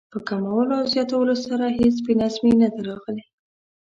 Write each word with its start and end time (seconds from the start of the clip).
په 0.13 0.17
کمولو 0.27 0.73
او 0.79 0.85
زیاتولو 0.93 1.35
سره 1.45 1.65
هېڅ 1.79 1.95
بې 2.05 2.13
نظمي 2.21 2.53
نه 2.61 2.67
ده 2.73 2.81
راغلې. 2.87 3.23